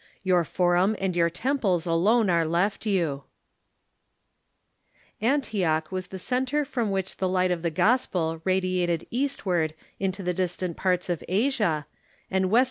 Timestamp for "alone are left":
1.85-2.87